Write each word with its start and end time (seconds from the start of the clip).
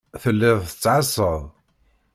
Telliḍ 0.21 0.59
tettɛassaḍ. 0.69 1.41